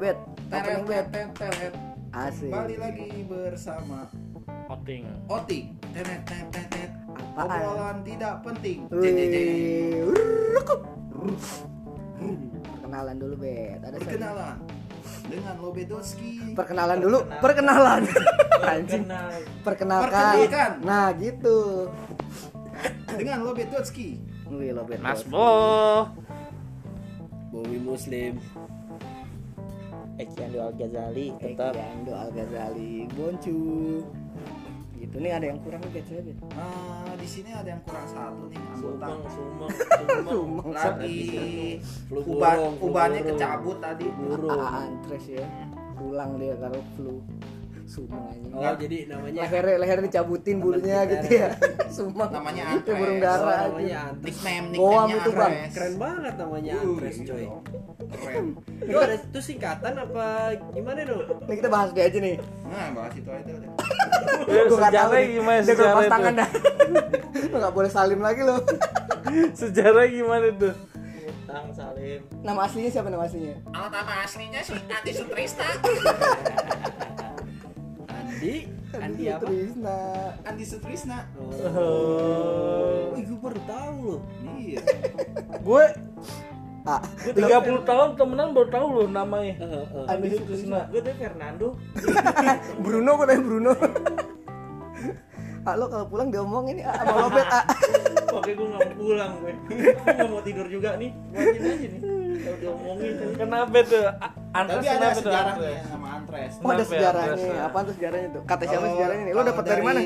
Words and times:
bet 0.00 0.16
opening 0.48 0.84
bet 0.88 1.06
asik 2.16 2.48
Kembali 2.48 2.76
lagi 2.80 3.08
bersama 3.28 4.08
Oting. 4.70 5.02
Oting. 5.26 5.74
Teret, 5.90 6.22
teret. 6.30 6.90
Apaan? 7.34 7.58
Obrolan 7.58 7.96
tidak 8.06 8.38
penting. 8.46 8.86
Perkenalan 12.78 13.16
dulu 13.18 13.34
bet 13.42 13.82
ada? 13.82 13.96
Perkenalan 13.98 14.56
dengan 15.26 15.54
Lobedowski. 15.62 16.54
perkenalan 16.58 16.98
dulu 16.98 17.18
perkenalan 17.38 18.02
anjing 18.66 19.06
Kenal. 19.06 19.30
perkenalkan 19.62 20.10
Perkenalkan. 20.10 20.70
nah 20.82 21.14
gitu 21.14 21.58
Dengan 23.10 23.38
Lobedowski. 23.42 24.22
Wih 24.50 24.70
Mas. 25.02 25.22
Bo. 25.26 26.06
Bowi 27.50 27.78
Muslim 27.82 28.38
Ekiando 30.20 30.58
Al 30.60 30.72
Ghazali 30.76 31.26
tetap 31.40 31.72
Ekiando 31.72 32.12
Al 32.12 32.30
Ghazali 32.36 33.08
Boncu 33.16 33.60
gitu. 35.00 35.16
Nih 35.16 35.32
ada 35.32 35.46
yang 35.48 35.58
kurang 35.64 35.80
saya 35.80 36.20
bet 36.20 36.36
Ah, 36.54 37.12
di 37.16 37.24
sini 37.26 37.50
ada 37.50 37.68
yang 37.72 37.82
kurang 37.88 38.06
satu 38.06 38.44
nih 38.52 38.60
anggota. 38.60 39.06
Sumang 39.08 39.20
Sumang 39.32 40.26
Sumang 40.28 40.68
Lagi. 40.76 41.20
Flu 42.06 42.20
uban 42.36 42.58
ubannya 42.78 43.20
kecabut 43.24 43.76
tadi. 43.80 44.06
burung. 44.12 44.52
Ah, 44.52 44.84
antres 44.86 45.24
ya. 45.26 45.46
Pulang 45.96 46.36
dia 46.36 46.54
kalau 46.60 46.80
flu 46.96 47.16
sumang 47.90 48.22
anjing 48.24 48.54
oh 48.54 48.74
jadi 48.78 48.96
namanya 49.04 49.40
leher 49.42 49.64
leher 49.76 49.98
dicabutin 50.00 50.56
bulunya 50.56 51.02
gitu 51.04 51.26
ya 51.28 51.48
sumang 51.96 52.30
Namanya 52.30 52.62
itu 52.70 52.86
antres. 52.86 52.94
burung 52.96 53.18
oh, 53.18 53.20
dara 53.20 53.56
namanya 53.66 53.82
aja. 53.82 54.00
Antres 54.06 54.24
Nickname, 54.30 54.66
Goam 54.72 55.08
itu, 55.10 55.30
Bang. 55.32 55.52
Keren 55.68 55.94
banget 55.96 56.34
namanya 56.36 56.72
Uh, 56.72 56.86
Antres 56.86 57.16
gitu 57.16 57.26
coy. 57.28 57.44
Keren. 58.10 58.46
itu 58.80 58.96
ada 58.96 59.14
itu 59.16 59.40
singkatan 59.40 59.92
apa 59.94 60.26
gimana 60.70 61.00
dong 61.04 61.22
ini 61.44 61.54
kita 61.56 61.68
bahas 61.68 61.90
dia 61.90 62.04
aja 62.06 62.18
nih 62.20 62.36
Nah, 62.64 62.86
bahas 62.92 63.12
itu 63.12 63.26
aja 63.28 63.50
udah. 63.50 63.70
Ya, 64.46 64.62
Gua 64.70 64.76
nggak 64.78 64.92
tahu 64.94 65.10
sejarah 65.10 65.10
nih. 65.16 65.26
gimana 65.32 65.60
sejarah 65.60 65.90
lepas 65.90 66.00
itu? 66.00 66.12
tangan 66.12 66.32
dah 66.36 66.48
lo 67.50 67.56
nggak 67.56 67.74
boleh 67.74 67.90
salim 67.90 68.20
lagi 68.20 68.40
lo 68.40 68.56
Sejarah 69.52 70.04
gimana 70.06 70.46
tuh? 70.54 70.74
Tang 71.44 71.66
Salim 71.70 72.22
nama 72.40 72.62
aslinya 72.62 72.88
siapa 72.88 73.08
nama 73.08 73.26
aslinya 73.26 73.58
Alat 73.68 73.90
nama 73.92 74.22
aslinya 74.22 74.60
sih 74.60 74.78
Andi 74.80 75.10
Sutrista. 75.12 75.66
Andi. 78.40 78.56
Andi 78.96 79.24
apa? 79.28 79.44
Trisna 79.44 79.96
Andi 80.48 80.64
Sutrisna. 80.64 81.18
oh. 81.36 83.12
Wih, 83.12 83.22
gue 83.28 83.36
baru 83.36 83.60
tahu 83.68 83.96
loh 84.00 84.20
Iya. 84.56 84.80
Gue 85.60 85.84
ah. 86.88 87.00
gue 87.20 87.36
30 87.36 87.84
tahun 87.84 88.08
temenan 88.16 88.56
baru 88.56 88.68
tahu 88.72 88.86
loh 88.96 89.06
namanya. 89.12 89.60
Eh, 89.60 89.84
eh. 89.84 90.08
Andi 90.08 90.28
Sutrisna. 90.32 90.88
Gue 90.88 91.04
tuh 91.04 91.12
Fernando. 91.20 91.76
Bruno 92.84 93.10
gue 93.12 93.26
tanya 93.28 93.42
Bruno. 93.44 93.72
Ah 95.60 95.76
lo 95.76 95.92
kalau 95.92 96.08
pulang 96.08 96.32
diomongin 96.32 96.80
ah 96.80 96.96
sama 97.04 97.28
lobet 97.28 97.44
ah. 97.44 97.64
Oke 98.40 98.56
gue 98.56 98.64
gak 98.64 98.80
mau 98.80 98.96
pulang 98.96 99.32
gue 99.44 99.52
Gue 99.68 99.92
gak 99.92 100.28
mau 100.32 100.40
tidur 100.40 100.64
juga 100.64 100.96
nih. 100.96 101.12
Buatin 101.28 101.60
aja 101.60 101.86
nih? 101.92 102.00
Kalau 102.40 102.56
diomongin. 102.56 103.12
Kenapa 103.36 103.78
tuh? 103.84 104.08
A- 104.08 104.32
Antres 104.56 104.80
Tapi 104.80 104.96
ada 104.96 105.08
sejarahnya 105.12 105.84
sama 105.84 106.09
Antres. 106.30 106.54
oh 106.56 106.68
ada 106.68 106.78
ya, 106.78 106.86
sejarahnya? 106.86 107.34
Andres? 107.34 107.60
apaan 107.60 107.84
tuh 107.84 107.94
sejarahnya 107.94 108.28
tuh? 108.30 108.42
Kata 108.44 108.62
siapa 108.64 108.78
Kalau- 108.80 108.94
sejarahnya 108.94 109.22
nih? 109.22 109.34
Lo 109.34 109.42
dapat 109.42 109.64
dari 109.66 109.82
mana? 109.82 110.00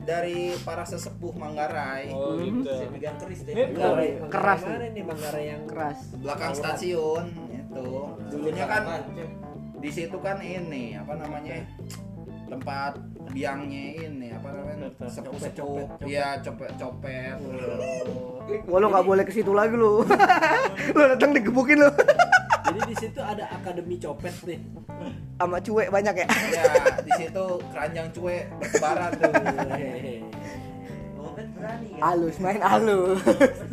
Dari 0.00 0.38
para 0.60 0.82
sesepuh 0.82 1.32
Manggarai. 1.34 2.04
Oh 2.10 2.36
gitu. 2.36 2.64
Saya 2.66 2.88
pegang 2.88 3.16
keris 3.16 3.40
deh. 3.42 3.52
Ini 3.52 3.62
Manggarai. 3.70 4.08
keras. 4.28 4.60
Mana 4.62 4.86
nih. 4.86 5.02
Manggarai 5.02 5.44
yang 5.46 5.62
keras. 5.64 5.98
Belakang 6.14 6.52
stasiun 6.52 7.24
itu. 7.50 7.84
Dulunya 8.28 8.64
kan 8.64 8.82
di 9.76 9.90
situ 9.90 10.16
kan 10.18 10.38
ini 10.38 10.94
apa 10.94 11.16
namanya? 11.16 11.64
tempat 12.50 12.98
biangnya 13.30 14.10
ini 14.10 14.34
apa 14.34 14.50
namanya 14.50 14.90
sepuh-sepuh. 14.98 16.02
iya 16.02 16.34
copet-copet. 16.42 17.38
Wah 18.66 18.78
lo 18.80 18.86
nggak 18.90 19.06
boleh 19.06 19.22
ke 19.22 19.30
situ 19.30 19.54
lagi 19.54 19.78
lo. 19.78 20.02
Lo 20.96 21.02
datang 21.06 21.30
digebukin 21.30 21.78
lo 21.78 21.94
Jadi 22.70 22.80
di 22.86 22.96
situ 23.02 23.18
ada 23.18 23.44
akademi 23.50 23.98
copet 23.98 24.34
nih. 24.46 24.62
Sama 25.42 25.58
cuek 25.58 25.88
banyak 25.90 26.14
ya? 26.22 26.26
Ya 26.54 26.62
di 27.02 27.12
situ 27.18 27.46
keranjang 27.74 28.08
cuek 28.14 28.44
bertebaran 28.62 29.10
tuh. 29.18 29.32
Hehehe. 29.74 30.14
Oh 31.18 31.34
kan 31.34 31.46
berani 31.58 31.88
ya? 31.98 32.00
Halus 32.06 32.36
main 32.38 32.62
halus. 32.62 33.18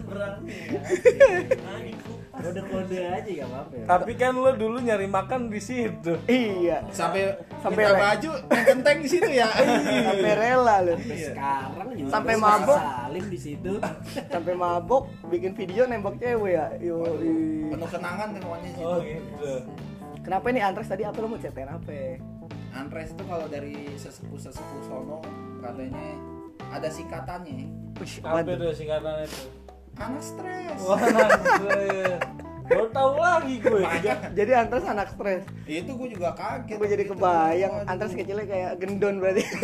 Berani 0.10 0.56
ya 0.74 0.82
Kode-kode 2.38 2.98
aja 3.02 3.30
gak 3.34 3.48
apa-apa 3.48 3.74
ya. 3.74 3.86
Tapi 3.86 4.12
kan 4.14 4.34
lo 4.34 4.52
dulu 4.54 4.78
nyari 4.80 5.06
makan 5.06 5.50
di 5.50 5.58
situ. 5.58 6.14
iya. 6.26 6.86
Sampai 6.90 7.34
Sampai 7.58 7.84
minta 7.84 7.98
baju 7.98 8.30
yang 8.48 8.64
genteng 8.64 8.98
di 9.02 9.10
situ 9.10 9.30
ya. 9.32 9.50
Sampai 10.08 10.32
rela 10.34 10.76
lo. 10.82 10.94
Sampai 10.96 11.18
sekarang 11.18 11.88
juga 11.94 12.10
Sampai 12.14 12.34
mabok. 12.38 12.78
Salim 12.78 13.26
di 13.28 13.40
situ. 13.40 13.74
Sampai 14.34 14.54
mabok 14.54 15.02
bikin 15.28 15.52
video 15.52 15.84
nembak 15.84 16.16
cewek 16.18 16.52
ya. 16.54 16.66
Yo 16.78 17.02
penuh 17.68 17.90
kenangan 17.90 18.28
pokoknya 18.38 18.70
situ 18.72 18.86
Oh 18.86 18.98
gitu. 19.02 19.54
kenapa 20.22 20.46
nih 20.50 20.62
Antres 20.62 20.88
tadi 20.88 21.04
apa 21.04 21.18
lo 21.18 21.28
mau 21.28 21.36
ceritain 21.36 21.68
apa? 21.68 21.92
Antres 22.72 23.12
itu 23.12 23.24
kalau 23.26 23.48
dari 23.48 23.74
sesepuh-sesepuh 23.98 24.82
sono 24.86 25.20
katanya 25.58 26.14
ada 26.70 26.88
singkatannya. 26.88 27.66
Wih, 27.98 28.14
Apa 28.22 28.46
tuh? 28.46 28.56
tuh 28.60 28.72
singkatannya 28.72 29.26
tuh? 29.26 29.48
Anak 29.98 30.24
stres. 30.24 30.80
Wah, 30.86 31.00
Antres. 31.02 32.20
Baru 32.68 32.88
tahu 32.92 33.12
lagi 33.16 33.56
gue. 33.64 33.82
jadi 34.36 34.52
Antres 34.68 34.86
anak 34.86 35.08
stres. 35.16 35.44
Itu 35.64 35.96
gue 35.96 36.08
juga 36.14 36.36
kaget. 36.36 36.78
Gue 36.78 36.88
jadi 36.88 37.04
itu. 37.08 37.14
kebayang. 37.16 37.74
Waduh. 37.74 37.92
Antres 37.92 38.14
kecilnya 38.14 38.46
kayak 38.46 38.72
gendon 38.80 39.16
berarti. 39.24 39.44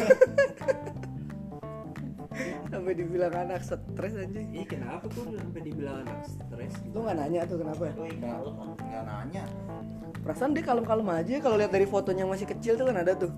Sampai 2.74 2.94
dibilang 2.98 3.34
anak 3.36 3.62
stres 3.62 4.14
anjing. 4.18 4.50
Ih 4.58 4.66
kenapa 4.66 5.06
kok 5.06 5.30
sampai 5.30 5.62
dibilang 5.62 6.02
anak 6.02 6.26
stres 6.26 6.74
lu 6.90 7.06
nggak 7.06 7.18
nanya 7.22 7.46
tuh 7.46 7.62
kenapa 7.62 7.94
nggak 7.94 8.42
nggak 8.82 9.04
nanya. 9.06 9.44
Perasaan 10.26 10.58
dia 10.58 10.66
kalem-kalem 10.66 11.06
aja 11.14 11.38
kalau 11.38 11.62
lihat 11.62 11.70
dari 11.70 11.86
fotonya 11.86 12.26
yang 12.26 12.34
masih 12.34 12.50
kecil 12.50 12.74
tuh 12.74 12.90
kan 12.90 12.98
ada 13.06 13.14
tuh. 13.14 13.30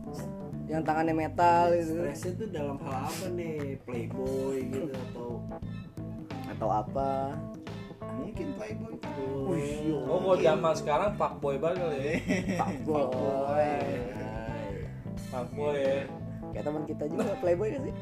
Yang 0.71 0.81
tangannya 0.87 1.11
metal 1.13 1.75
gitu. 1.75 1.99
Stresnya 1.99 2.31
tuh 2.39 2.47
dalam 2.47 2.77
hal 2.79 2.95
apa 3.11 3.27
nih? 3.35 3.75
Playboy 3.83 4.55
gitu 4.71 4.95
atau 5.11 5.43
atau 6.55 6.69
apa? 6.71 7.35
Mungkin 8.15 8.47
playboy 8.55 8.93
Wih, 9.45 9.71
yo. 9.85 9.97
Oh, 10.07 10.17
kalau 10.17 10.37
zaman 10.37 10.73
sekarang 10.73 11.09
fuckboy 11.13 11.55
banget 11.57 11.77
kali 11.81 11.97
ya. 11.97 12.13
fuckboy. 12.61 13.69
Fuckboy. 15.25 15.75
Ya. 15.75 16.03
kayak 16.49 16.63
teman 16.63 16.83
kita 16.85 17.03
juga 17.05 17.35
playboy 17.37 17.69
kan 17.69 17.81
sih? 17.83 17.95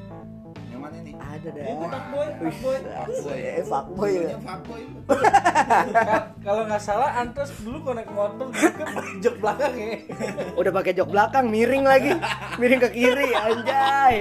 Yang 0.69 0.81
mana 0.81 0.97
nih? 0.99 1.13
Ada 1.15 1.47
dah. 1.49 1.63
Itu 1.63 1.85
fuckboy, 1.87 2.27
fuckboy. 2.31 2.77
Fuckboy. 2.83 3.39
eh 3.39 3.63
fuckboy. 3.63 4.11
Ya 4.11 4.17
Dulunya 4.19 4.39
fuckboy. 4.39 4.81
Ka- 5.89 6.27
Kalau 6.39 6.61
nggak 6.67 6.83
salah 6.83 7.09
Antres 7.15 7.51
dulu 7.57 7.77
naik 7.91 8.09
motor 8.09 8.47
ke 8.49 8.61
jok 9.23 9.35
belakang 9.39 9.73
ya. 9.73 9.95
udah 10.53 10.71
pakai 10.71 10.91
jok 10.93 11.09
belakang 11.09 11.45
miring 11.49 11.83
lagi. 11.83 12.11
Miring 12.55 12.81
ke 12.81 12.89
kiri 12.91 13.29
anjay 13.33 14.15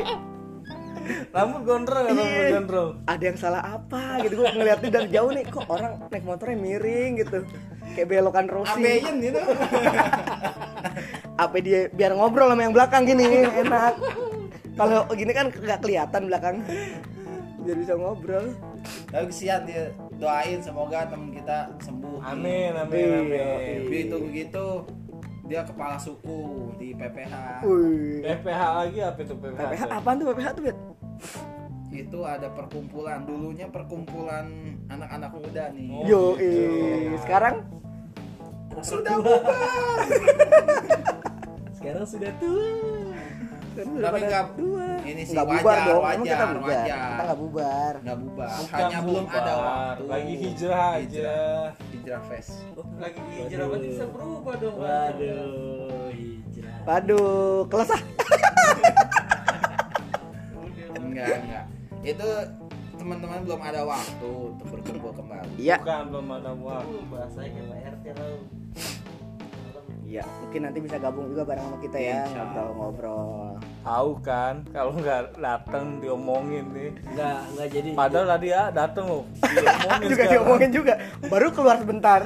Rambut 1.31 1.63
gondrong 1.63 2.05
rambut 2.07 2.25
Iya. 2.25 2.51
gondrong. 2.53 2.91
ada 3.05 3.25
yang 3.25 3.37
salah 3.37 3.63
apa 3.73 4.03
gitu 4.21 4.35
gue 4.37 4.49
ngeliatnya 4.51 4.91
dari 4.93 5.09
jauh 5.09 5.31
nih 5.31 5.45
kok 5.45 5.67
orang 5.67 5.93
naik 6.07 6.23
motornya 6.23 6.57
miring 6.57 7.11
gitu 7.19 7.39
kayak 7.93 8.07
belokan 8.07 8.47
Rossi 8.47 8.79
abeyen 8.79 9.17
gitu 9.21 9.41
apa 11.35 11.57
dia 11.59 11.89
biar 11.89 12.13
ngobrol 12.13 12.49
sama 12.49 12.63
yang 12.63 12.73
belakang 12.73 13.03
gini 13.05 13.25
enak 13.45 13.95
kalau 14.75 15.05
gini 15.11 15.31
kan 15.31 15.49
nggak 15.49 15.81
kelihatan 15.81 16.23
belakang 16.27 16.57
biar 17.59 17.77
bisa 17.77 17.95
ngobrol 17.95 18.45
tapi 19.09 19.25
kesian 19.29 19.63
dia 19.63 19.91
doain 20.15 20.59
semoga 20.59 21.07
teman 21.07 21.31
kita 21.31 21.71
sembuh 21.79 22.19
Amin, 22.23 22.73
amin, 22.73 22.99
Iya. 23.29 23.47
amin. 23.55 23.79
begitu 23.87 24.15
begitu 24.21 24.65
dia 25.45 25.63
kepala 25.63 25.97
suku 25.97 26.39
di 26.75 26.91
PPH 26.93 27.61
Wih. 27.63 28.23
PPH 28.23 28.61
lagi 28.79 28.99
apa 29.01 29.19
itu 29.21 29.35
PPH? 29.37 29.59
PPH 29.61 29.83
tuh? 29.83 29.93
apaan 29.93 30.17
tuh 30.17 30.27
PPH 30.29 30.49
tuh 30.55 30.63
itu 31.93 32.19
ada 32.25 32.49
perkumpulan. 32.49 33.23
Dulunya 33.29 33.69
perkumpulan 33.69 34.47
anak-anak 34.89 35.31
muda 35.37 35.65
nih. 35.77 35.89
Oh. 35.93 36.05
yo 36.09 36.23
gitu. 36.41 37.17
sekarang? 37.23 37.57
Sudah 38.81 39.21
bubar. 39.21 39.99
Sekarang 41.77 42.07
sudah 42.09 42.33
tua. 42.41 42.73
Tapi 43.73 44.19
nggak- 44.29 44.53
dua 44.55 44.87
ini 45.03 45.23
sih 45.25 45.33
nggak 45.33 45.47
wajar, 45.49 45.61
bubar 45.65 45.79
dong 45.81 46.03
emang 46.03 46.05
wajar, 46.05 46.23
kita 46.23 46.45
bubar? 46.45 46.69
wajar. 46.69 46.85
kita 46.87 47.23
nggak 47.23 47.41
bubar. 47.41 47.93
Nggak 48.03 48.19
bubar. 48.21 48.49
Bukan 48.53 48.77
hanya 48.77 48.99
belum 49.01 49.25
bubar, 49.25 49.41
ada 49.41 49.53
waktu. 49.57 50.03
Lagi 50.13 50.35
hijrah 50.37 50.87
aja. 50.93 51.01
hijrah, 51.01 51.65
hijrah 51.91 52.21
fest. 52.29 52.53
Lagi 53.01 53.21
hijrah 53.33 53.65
berarti 53.67 53.89
bisa 53.89 54.07
berubah 54.13 54.55
dong. 54.61 54.77
waduh. 54.77 56.09
Hijrah. 56.13 56.79
Waduh 56.85 57.61
kelesah 57.73 58.01
enggak 61.13 61.39
enggak. 61.45 61.65
Itu 62.03 62.29
teman-teman 62.99 63.39
belum 63.45 63.61
ada 63.61 63.81
waktu 63.85 64.31
untuk 64.57 64.67
berkumpul 64.73 65.13
kembali. 65.15 65.55
Iya. 65.59 65.77
Bukan 65.83 66.05
belum 66.11 66.27
ada 66.39 66.53
waktu. 66.57 66.97
bahasanya 67.11 67.51
kayak 67.53 67.67
Pak 67.69 67.79
RT 67.93 68.05
lo 68.17 68.31
ya 70.13 70.21
mungkin 70.45 70.61
nanti 70.69 70.79
bisa 70.85 71.01
gabung 71.01 71.25
juga 71.33 71.49
bareng 71.49 71.73
sama 71.73 71.79
kita 71.81 71.97
ya 71.97 72.29
ngobrol-ngobrol. 72.29 73.57
Tahu 73.81 74.11
kan 74.21 74.55
kalau 74.69 74.93
nggak 74.93 75.41
datang 75.41 76.05
diomongin 76.05 76.69
nih. 76.77 76.93
nggak 77.17 77.39
nggak 77.57 77.69
jadi. 77.73 77.89
Padahal 77.97 78.27
tadi 78.37 78.47
ya 78.53 78.63
datang 78.69 79.05
loh. 79.09 79.25
Diomongin 79.41 80.05
juga 80.05 80.13
sekarang. 80.13 80.33
diomongin 80.37 80.71
juga. 80.71 80.95
Baru 81.33 81.49
keluar 81.57 81.77
sebentar. 81.81 82.21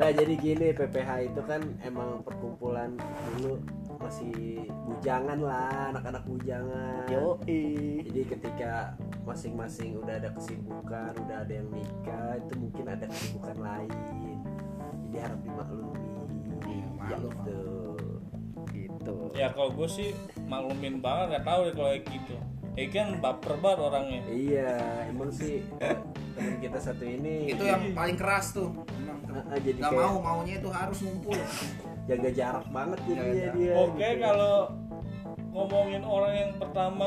Nggak 0.00 0.12
jadi 0.16 0.34
gini 0.40 0.66
PPH 0.72 1.10
itu 1.28 1.40
kan 1.44 1.60
emang 1.84 2.24
perkumpulan 2.24 2.96
dulu 3.36 3.60
masih 4.00 4.64
bujangan 4.88 5.38
lah 5.38 5.92
anak-anak 5.92 6.24
bujangan. 6.24 7.04
Yo 7.06 7.36
jadi 7.44 8.20
ketika 8.26 8.72
masing-masing 9.22 10.00
udah 10.00 10.16
ada 10.16 10.32
kesibukan 10.32 11.12
udah 11.20 11.36
ada 11.44 11.52
yang 11.52 11.68
nikah 11.68 12.40
itu 12.40 12.54
mungkin 12.56 12.84
ada 12.88 13.04
kesibukan 13.06 13.56
lain. 13.60 13.90
Jadi 15.06 15.16
harap 15.20 15.40
dimaklumi. 15.44 16.08
Gitu. 17.00 17.28
gitu. 18.70 19.14
Ya 19.34 19.50
kalau 19.50 19.70
gue 19.72 19.88
sih 19.88 20.08
maklumin 20.46 21.00
banget 21.00 21.36
nggak 21.36 21.44
tahu 21.44 21.60
deh 21.68 21.74
kalau 21.74 21.90
kayak 21.90 22.04
gitu. 22.08 22.36
Eki 22.78 22.94
kan 22.94 23.08
baper 23.18 23.58
banget 23.58 23.78
orangnya. 23.82 24.20
iya 24.30 24.72
emang 25.10 25.28
sih 25.28 25.66
eh, 25.82 25.96
teman 26.38 26.54
kita 26.62 26.78
satu 26.78 27.02
ini. 27.02 27.50
Itu 27.50 27.66
yang 27.66 27.92
paling 27.92 28.14
keras 28.14 28.54
tuh. 28.54 28.70
Emang 28.96 29.18
Ah, 29.30 29.54
ah, 29.54 29.58
jadi 29.58 29.78
nggak 29.78 29.90
kayak- 29.94 30.10
mau 30.10 30.18
maunya 30.18 30.54
itu 30.58 30.70
harus 30.70 30.98
ngumpul 31.02 31.38
jaga 32.04 32.30
jarak 32.30 32.66
banget 32.68 32.98
jadi 33.04 33.20
Jaga 33.20 33.50
dia, 33.52 33.72
Oke 33.76 33.98
gitu. 34.00 34.20
kalau 34.20 34.54
ngomongin 35.50 36.02
orang 36.02 36.32
yang 36.36 36.52
pertama 36.56 37.04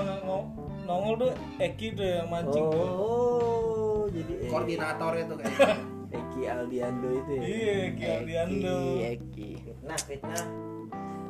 nongol 0.83 1.13
tuh 1.17 1.31
Eki 1.57 1.87
tuh 1.93 2.05
yang 2.05 2.27
mancing 2.27 2.65
tuh. 2.65 2.83
oh 2.83 4.03
jadi 4.07 4.33
eh, 4.37 4.49
koordinatornya 4.49 5.23
tuh 5.25 5.37
kayak 5.39 5.57
Eki 6.13 6.41
Aldiando 6.45 7.09
itu 7.09 7.31
ya 7.31 7.41
Iya 7.41 7.73
Eki 7.87 8.05
Aldiando. 8.05 8.77
Eki 9.01 9.49
Fitnah, 9.63 9.99
fitnah. 10.03 10.43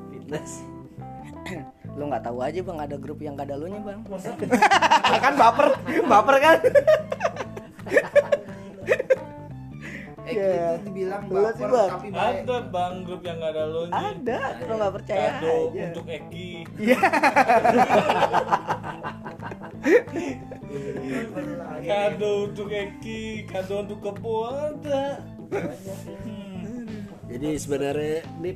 fitness 0.09 0.51
lu 1.93 2.09
nggak 2.09 2.23
tahu 2.23 2.39
aja 2.39 2.59
bang 2.59 2.79
ada 2.79 2.95
grup 2.95 3.19
yang 3.19 3.35
gak 3.35 3.45
ada 3.45 3.55
lu 3.55 3.67
nya 3.67 3.77
bang 3.77 3.99
kan 5.23 5.33
baper 5.35 5.67
baper 6.03 6.35
kan 6.39 6.57
Eki 10.33 10.39
Iya. 10.39 10.67
itu 10.73 10.83
dibilang 10.85 11.21
sih, 11.21 11.33
baper 11.33 11.69
Bang. 11.69 11.89
tapi 11.91 12.07
baik 12.09 12.37
Ada 12.43 12.57
bang 12.67 12.93
grup 13.03 13.21
yang 13.21 13.37
nggak 13.37 13.51
ada 13.51 13.63
lo 13.65 13.81
ada 13.87 14.39
lu 14.59 14.73
nggak 14.73 14.93
percaya 14.93 15.27
Kado 15.29 15.53
aja 15.69 15.83
untuk 15.87 16.05
Eki. 16.09 16.47
Iya. 16.79 16.99
Kado 21.83 22.31
untuk 22.47 22.69
Eki, 22.69 23.21
kado 23.45 23.83
untuk 23.83 23.99
Kebo 24.01 24.33
ada. 24.47 25.19
Hmm. 26.23 26.87
Jadi 27.27 27.49
sebenarnya 27.55 28.17
ini 28.39 28.51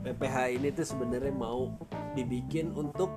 PPH 0.00 0.36
ini 0.54 0.68
tuh 0.70 0.86
sebenarnya 0.86 1.34
mau 1.34 1.74
dibikin 2.14 2.72
untuk 2.72 3.10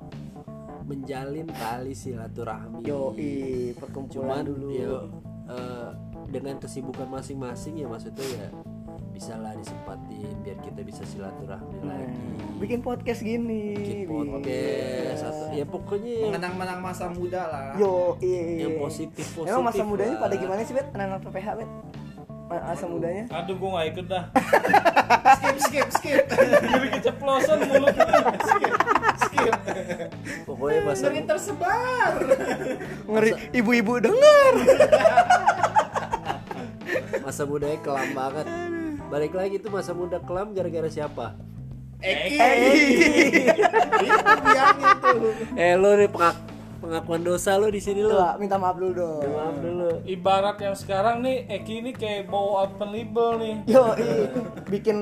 menjalin 0.84 1.46
tali 1.48 1.94
silaturahmi. 1.94 2.82
Yoi, 2.82 3.72
Cuman 3.72 3.78
perkumpulan 3.78 4.42
dulu. 4.42 4.68
ya 4.68 4.90
eh, 5.48 5.81
dengan 6.32 6.56
kesibukan 6.56 7.04
masing-masing 7.06 7.76
ya 7.76 7.86
maksudnya 7.86 8.24
ya 8.24 8.48
bisa 9.12 9.36
lah 9.36 9.52
disempatin 9.52 10.32
biar 10.40 10.56
kita 10.58 10.80
bisa 10.80 11.04
silaturahmi 11.04 11.84
lagi. 11.84 12.16
Bikin 12.56 12.80
podcast 12.80 13.20
gini. 13.20 13.76
Bikin 13.76 14.08
podcast 14.08 15.20
atau 15.22 15.52
ya 15.52 15.68
pokoknya 15.68 16.14
mengenang-menang 16.24 16.80
masa 16.80 17.12
muda 17.12 17.44
lah 17.44 17.64
Yo, 17.76 18.16
yang 18.18 18.80
positif 18.80 19.20
positif. 19.28 19.44
Emang 19.46 19.68
masa 19.68 19.84
mudanya 19.84 20.16
lah. 20.16 20.22
pada 20.24 20.34
gimana 20.34 20.60
sih, 20.62 20.72
Bet? 20.72 20.88
Anak-anak 20.90 21.20
PPH, 21.22 21.48
Bet? 21.54 21.70
Ma- 22.42 22.64
Masa 22.66 22.84
mudanya? 22.84 23.24
Aduh 23.30 23.54
gue 23.54 23.68
nggak 23.68 23.86
ikut 23.92 24.06
dah. 24.08 24.24
skip 25.34 25.56
skip 25.62 25.88
skip 25.90 26.24
Jadi 26.28 26.88
keceplosan 26.90 27.58
mulut. 27.66 27.92
Pokoknya 30.44 30.80
masa 30.84 31.08
ngeri 31.08 31.22
tersebar 31.24 32.12
Ngeri, 33.04 33.30
ibu-ibu 33.52 34.00
denger. 34.00 34.54
masa 37.32 37.48
mudanya 37.48 37.80
kelam 37.80 38.12
banget. 38.12 38.44
Balik 39.08 39.32
lagi 39.32 39.56
tuh 39.56 39.72
masa 39.72 39.96
muda 39.96 40.20
kelam 40.20 40.52
gara-gara 40.52 40.84
siapa? 40.84 41.32
Eki 41.96 42.36
Eki. 42.36 42.82
itu 44.04 44.32
biangnya 44.36 44.92
tuh 45.00 45.16
Eh 45.54 45.72
lo 45.74 45.96
nih 45.96 46.12
pengak- 46.12 46.44
pengakuan 46.76 47.24
dosa 47.24 47.56
lo 47.56 47.72
di 47.72 47.80
sini 47.80 48.04
lo. 48.04 48.20
Minta 48.36 48.60
maaf 48.60 48.76
dulu 48.76 48.92
dong. 48.92 49.24
Maaf 49.24 49.56
dulu. 49.56 49.88
Ibarat 50.04 50.60
yang 50.60 50.76
sekarang 50.76 51.24
nih 51.24 51.48
Eki 51.48 51.74
ini 51.78 51.90
kayak 51.96 52.28
bawa 52.28 52.68
open 52.68 52.92
label 52.92 53.28
nih. 53.40 53.54
Yo, 53.64 53.96
bikin 54.68 54.96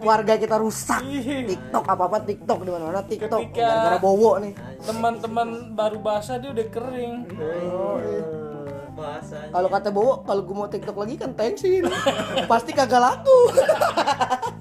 keluarga 0.00 0.40
kita 0.40 0.56
rusak. 0.56 1.04
TikTok 1.44 1.84
apa-apa 1.84 2.24
TikTok 2.24 2.64
di 2.64 2.70
mana-mana 2.72 3.04
TikTok 3.04 3.52
Ketika- 3.52 3.60
gara-gara 3.60 3.98
bowo 4.00 4.40
nih. 4.40 4.56
Teman-teman 4.80 5.48
baru 5.76 6.00
basah 6.00 6.40
dia 6.40 6.56
udah 6.56 6.68
kering. 6.72 7.14
Bahasanya. 8.96 9.52
Kalau 9.52 9.68
kata 9.68 9.88
bowo, 9.92 10.24
kalau 10.24 10.40
gue 10.40 10.56
mau 10.56 10.68
TikTok 10.72 10.96
lagi 10.96 11.14
kan 11.20 11.30
tensin. 11.36 11.84
Pasti 12.50 12.72
kagak 12.72 13.00
laku. 13.00 13.40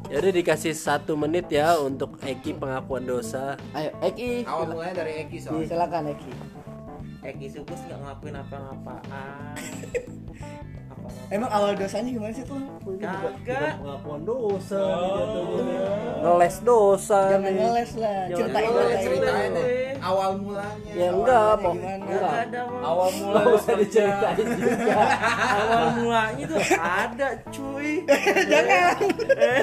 Ya 0.06 0.22
udah 0.22 0.38
dikasih 0.38 0.78
satu 0.78 1.18
menit 1.18 1.50
ya 1.50 1.82
untuk 1.82 2.22
Eki 2.22 2.62
pengakuan 2.62 3.10
dosa. 3.10 3.58
Ayo, 3.74 3.90
Eki. 4.06 4.46
awal 4.46 4.78
mulanya 4.78 5.02
dari 5.02 5.26
Eki 5.26 5.42
soalnya 5.42 5.66
Silakan 5.66 6.14
Eki. 6.14 6.32
Eki 7.26 7.48
Sukus 7.50 7.82
nggak 7.90 8.00
ngelakuin 8.06 8.38
apa-apaan. 8.38 9.58
apa 11.06 11.30
Emang 11.30 11.50
awal 11.50 11.72
dosanya 11.74 12.10
gimana 12.10 12.32
sih 12.32 12.42
tuh? 12.42 12.58
Kagak. 12.98 13.78
Pengakuan 13.78 14.22
dosa 14.22 14.82
Oh, 14.82 15.62
Ngeles 16.18 16.56
dosa 16.60 17.20
Jangan 17.32 17.46
nih. 17.46 17.62
ngeles 17.62 17.92
lah. 17.96 18.20
Jangan 18.26 18.38
Ceritain 18.50 18.68
Boleh 18.68 18.98
ceritain. 18.98 19.52
awal 20.00 20.32
mulanya 20.36 20.92
Ya 20.92 21.08
enggak, 21.12 21.52
mau 21.56 21.74
enggak. 21.74 22.32
Awal 22.80 23.10
lo 23.26 23.42
usah 23.56 23.74
diceritain 23.82 24.38
juga. 24.38 24.94
awal 25.56 25.84
mulanya 25.96 26.44
tuh 26.46 26.60
ada 26.76 27.28
cuy. 27.48 27.92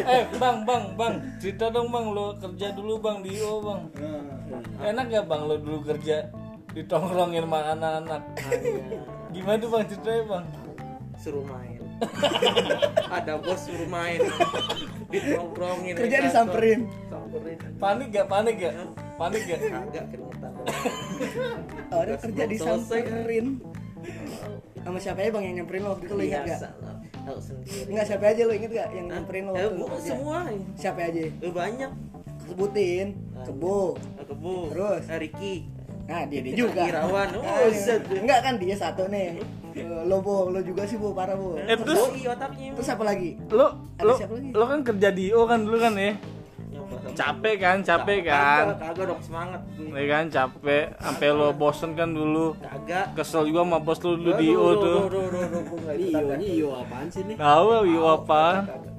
Eh 0.05 0.23
bang 0.33 0.59
bang 0.63 0.85
bang 0.95 1.15
cerita 1.37 1.67
dong 1.69 1.89
bang 1.89 2.07
lo 2.09 2.37
kerja 2.37 2.71
dulu 2.71 2.99
bang 2.99 3.17
di 3.21 3.31
IO 3.35 3.59
bang. 3.61 3.81
Enak 4.85 5.05
gak 5.09 5.25
bang 5.27 5.43
lo 5.43 5.55
dulu 5.57 5.79
kerja 5.85 6.27
ditongkrongin 6.73 7.43
sama 7.43 7.59
anak-anak. 7.71 8.23
Gimana 9.31 9.57
tuh 9.57 9.69
bang 9.69 9.85
ceritanya 9.87 10.23
bang? 10.27 10.45
Suruh 11.23 11.47
main. 11.47 11.79
ada 13.23 13.39
bos 13.39 13.63
suruh 13.63 13.87
main. 13.87 14.19
Ditongkrongin. 15.07 15.95
Kerja 15.95 16.17
di 16.19 16.27
disamperin. 16.27 16.81
Samperin. 17.07 17.59
Panik 17.79 18.09
gak 18.11 18.27
panik 18.27 18.55
gak? 18.59 18.75
Panik 19.15 19.43
gak? 19.47 19.59
Kagak 19.63 20.05
keringetan. 20.11 20.53
Orang 22.03 22.19
kerja 22.19 22.45
disamperin. 22.51 23.47
Sama 24.83 24.99
siapa 24.99 25.23
aja 25.23 25.31
bang 25.31 25.45
yang 25.47 25.57
nyamperin 25.63 25.81
lo 25.87 25.95
waktu 25.95 26.05
itu 26.11 26.15
lo 26.19 26.23
ingat 26.27 26.43
gak? 26.43 26.61
Tahu 27.23 27.39
sendiri. 27.39 27.87
Enggak 27.87 28.07
siapa 28.11 28.25
aja 28.27 28.43
lo 28.43 28.53
inget 28.59 28.71
gak 28.75 28.89
yang 28.91 29.07
nyamperin 29.07 29.45
lo 29.47 29.53
Eh, 29.55 29.71
semua. 30.03 30.39
Siapa 30.75 31.01
aja? 31.07 31.23
Eh, 31.23 31.53
banyak. 31.55 31.91
Sebutin. 32.51 33.07
Kebo. 33.47 33.95
Kebu. 34.27 34.57
Terus? 34.75 35.03
Eh, 35.07 35.19
Ricky. 35.23 35.55
Nah 36.13 36.29
dia 36.29 36.41
dia 36.45 36.53
juga. 36.55 36.85
Irawan. 36.85 37.29
Oh, 37.33 37.41
Ah, 37.43 37.73
set. 37.73 38.05
Enggak 38.07 38.41
kan 38.45 38.55
dia 38.57 38.77
satu 38.77 39.09
nih. 39.09 39.41
Eh, 39.73 39.89
Lo 40.05 40.21
bo, 40.21 40.53
lo 40.53 40.61
juga 40.61 40.85
sih 40.85 41.01
bo 41.01 41.11
parah 41.11 41.33
bo. 41.33 41.57
Eh 41.57 41.73
terus 41.73 41.97
Doi 41.97 42.29
otaknya. 42.29 42.77
Terus 42.77 42.89
apa 42.91 43.03
lagi? 43.03 43.41
lo 43.49 43.67
Ada 43.97 44.05
lo 44.05 44.15
siapa 44.15 44.35
lagi? 44.37 44.51
lo 44.53 44.65
kan 44.69 44.81
kerja 44.85 45.09
di 45.09 45.23
IO 45.27 45.49
kan 45.49 45.65
dulu 45.65 45.79
kan 45.81 45.97
ya? 45.97 46.13
Capek 47.13 47.55
kan, 47.61 47.77
capek 47.85 48.19
kan? 48.25 48.65
Kagak, 48.73 48.97
kagak 48.97 49.05
dong 49.13 49.21
semangat. 49.21 49.61
Ya 49.77 50.05
kan 50.09 50.25
capek, 50.33 50.85
sampai 50.97 51.29
lo 51.33 51.49
bosen 51.53 51.91
kan 51.93 52.09
dulu. 52.11 52.57
Kagak. 52.59 53.13
Kesel 53.13 53.53
juga 53.53 53.61
sama 53.69 53.79
bos 53.79 53.99
lo 54.01 54.17
dulu 54.17 54.33
di 54.41 54.47
IO 54.49 54.65
Aduh, 54.65 54.81
tuh. 54.81 55.01
Iyo, 55.93 56.25
iyo 56.41 56.69
apaan 56.81 57.07
sih 57.13 57.23
nih? 57.29 57.37
Tahu 57.37 57.67
IO 57.85 58.05
apa? 58.09 58.45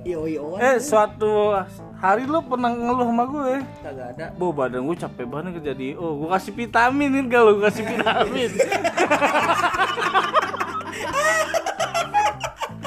Iyo 0.05 0.21
iyo. 0.29 0.43
Eh 0.61 0.77
suatu 0.77 1.57
hari 1.97 2.29
lo 2.29 2.45
pernah 2.45 2.69
ngeluh 2.69 3.07
sama 3.09 3.23
gue. 3.25 3.53
Kagak 3.81 4.07
ada. 4.13 4.25
Bu 4.37 4.53
badan 4.53 4.85
gue 4.85 4.97
capek 4.97 5.25
banget 5.25 5.51
kerja 5.57 5.73
di 5.73 5.85
IO. 5.97 6.07
Gue 6.21 6.29
kasih 6.29 6.53
vitamin 6.53 7.09
nih 7.09 7.21
gak 7.27 7.41
lo 7.41 7.51
gue 7.57 7.65
kasih 7.65 7.83
vitamin. 7.87 8.49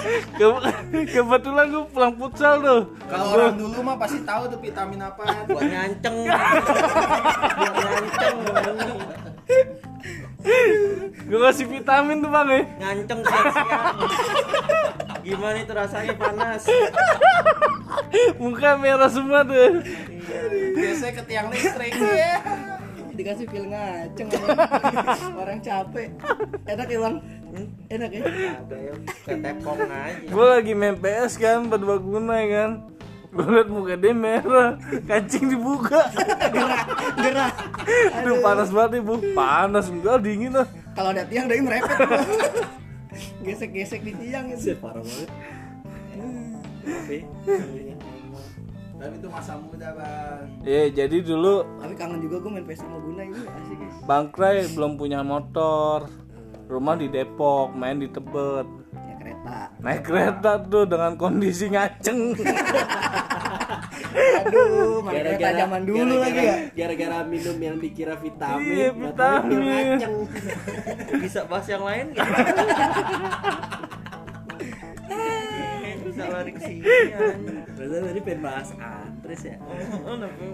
Ke- 0.07 0.73
kebetulan 1.09 1.65
gue 1.67 1.85
pulang 1.89 2.15
futsal 2.15 2.55
tuh. 2.59 2.81
kalau 3.07 3.27
orang 3.33 3.55
dulu 3.55 3.79
mah 3.81 3.97
pasti 3.97 4.23
tahu 4.23 4.47
tuh 4.47 4.59
vitamin 4.59 5.01
apa 5.01 5.23
Buat 5.45 5.63
nganceng. 5.63 6.17
Buat 7.57 7.75
nganceng. 7.77 8.37
Gue 11.27 11.41
kasih 11.43 11.67
vitamin 11.67 12.17
tuh 12.21 12.31
bang 12.31 12.49
ya. 12.49 12.63
Nganceng 12.79 13.21
siang-siang. 13.21 13.97
Gimana 15.21 15.57
itu 15.59 15.73
rasanya 15.73 16.15
panas? 16.15 16.63
Muka 18.37 18.71
merah 18.77 19.11
semua 19.11 19.43
tuh. 19.43 19.83
biasanya 20.77 21.13
ke 21.13 21.23
tiang 21.25 21.47
listrik 21.49 21.95
ya 21.95 22.43
Dikasih 23.11 23.47
pil 23.47 23.65
ngaceng 23.65 24.29
Orang 25.41 25.59
capek. 25.59 26.11
Enak 26.65 26.87
ya 26.87 26.99
bang? 27.01 27.15
Enak 27.89 28.11
ya? 28.11 28.21
Ya. 28.23 28.53
Aja. 28.61 30.13
Gue 30.27 30.47
lagi 30.47 30.73
main 30.73 30.95
PS 30.95 31.37
kan 31.37 31.67
berdua 31.67 31.97
guna 31.97 32.37
ya 32.37 32.49
kan. 32.51 32.73
gue 33.27 33.45
liat 33.45 33.69
muka 33.69 34.01
dia 34.01 34.17
merah 34.17 34.81
kancing 35.05 35.53
dibuka 35.53 36.09
gerah 36.49 36.89
gerah 37.21 37.53
Aduh 38.17 38.41
panas 38.41 38.73
banget 38.73 38.97
nih 38.97 39.03
bu 39.05 39.15
panas 39.37 39.93
enggak 39.93 40.25
dingin 40.25 40.57
lah 40.57 40.65
kalau 40.97 41.13
ada 41.13 41.21
tiang 41.29 41.45
dari 41.45 41.61
merepet 41.61 42.01
gesek 43.45 43.77
gesek 43.77 44.01
di 44.01 44.17
tiang 44.17 44.49
itu 44.49 44.73
parah 44.81 45.05
banget 45.05 45.29
Tapi, 46.81 47.19
Tapi 48.97 49.15
itu 49.21 49.29
masa 49.29 49.53
muda 49.61 49.89
bang. 49.93 50.41
ya 50.65 50.83
jadi 50.89 51.17
dulu 51.21 51.55
tapi 51.77 51.93
kangen 51.93 52.25
juga 52.25 52.41
gue 52.41 52.51
main 52.57 52.65
PS 52.65 52.89
lima 52.89 52.99
guna 53.05 53.21
ini 53.21 53.37
asik 53.37 53.77
guys 53.77 53.97
Bangkrai 54.09 54.65
belum 54.73 54.97
punya 54.97 55.21
motor 55.21 56.09
rumah 56.67 56.95
di 56.95 57.07
Depok 57.07 57.71
main 57.73 57.97
di 57.97 58.09
Tebet 58.09 58.67
ya 58.93 59.15
kereta 59.17 59.57
naik 59.79 60.03
kereta 60.03 60.53
tuh 60.61 60.85
dengan 60.85 61.15
kondisi 61.15 61.67
ngaceng 61.69 62.35
aduh 64.39 64.99
main 65.01 65.15
kereta 65.17 65.49
zaman 65.57 65.83
dulu 65.83 65.99
gara-gara- 66.17 66.23
lagi 66.25 66.43
ya 66.43 66.57
gara-gara 66.77 67.19
minum 67.25 67.57
yang 67.57 67.77
dikira 67.77 68.15
vitamin 68.17 68.67
Iya, 68.69 68.89
vitamin. 68.93 69.59
ngaceng. 69.63 70.15
bisa 71.21 71.41
bahas 71.45 71.67
yang 71.67 71.83
lain 71.83 72.07
gitu. 72.11 72.31
bisa 76.07 76.23
lari 76.29 76.51
ke 76.51 76.61
sini. 76.61 76.83
tadi 77.77 78.21
pengen 78.21 78.41
bahas 78.41 78.69
antres 78.75 79.43
ya 79.45 79.57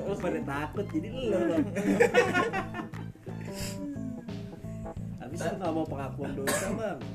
Oh, 0.03 0.17
pada 0.17 0.41
takut 0.43 0.87
jadi 0.89 1.09
lo 1.09 1.39
itu 5.45 5.57
nggak 5.57 5.73
mau 5.73 5.85
pengakuan 5.85 6.31
dosa 6.35 6.67
bang 6.73 6.99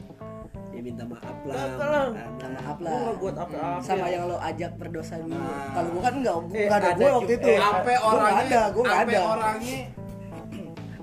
Ya 0.70 0.82
minta 0.84 1.04
maaf 1.04 1.38
lah 1.42 1.58
minta 1.58 2.48
maaf 2.52 2.78
Gua 2.78 2.86
lah 2.86 2.98
nggak 3.02 3.18
buat 3.18 3.36
apa-apa. 3.40 3.82
sama 3.82 4.06
yang 4.08 4.24
lo 4.26 4.38
ajak 4.38 4.72
berdosa 4.76 5.16
dulu 5.18 5.34
Nah. 5.34 5.74
kalau 5.74 5.90
gue 5.90 6.02
kan 6.04 6.14
nggak 6.18 6.36
Eh, 6.54 6.68
ada 6.68 6.78
ada 6.78 6.90
gue 6.94 7.10
waktu 7.16 7.34
itu 7.34 7.48
Eh, 7.48 7.58
sampai 7.58 7.96
Gua 7.96 8.10
orangnya, 8.12 8.44
ada 8.44 8.62
gue 8.68 8.84
nggak 8.84 9.02
ada 9.04 9.20
orangnya 9.28 9.80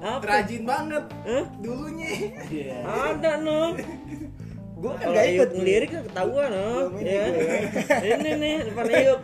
Apa? 0.05 0.21
rajin 0.23 0.63
banget 0.65 1.05
Hah? 1.25 1.45
dulunya. 1.59 2.11
Iya. 2.45 2.77
Ada 2.85 3.31
no. 3.41 3.61
Gue 4.85 4.93
kan 4.95 5.09
Eyuk 5.11 5.33
ikut 5.33 5.51
ngelirik 5.55 5.89
kan 5.89 6.03
ketahuan 6.05 6.51
ini 6.95 7.09
Ya. 7.09 7.25
Ini 8.15 8.31
nih 8.37 8.55
depan 8.67 8.85
Eyuk. 8.87 9.21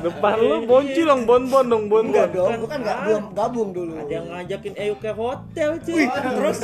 depan 0.00 0.34
lu 0.38 0.56
bonci 0.64 1.00
dong 1.02 1.22
bon 1.22 1.42
bon 1.44 1.60
dong 1.62 1.84
bon 1.86 2.04
enggak 2.04 2.26
bon 2.30 2.48
dong 2.48 2.52
gue 2.56 2.68
kan 2.68 2.80
nggak 2.80 2.98
belum 3.02 3.24
gabung 3.32 3.68
dulu. 3.70 3.92
Ada 3.94 4.08
yang 4.10 4.26
ngajakin 4.26 4.72
Eyuk 4.74 4.98
ke 4.98 5.10
hotel 5.12 5.70
cuy. 5.78 6.04
terus? 6.08 6.58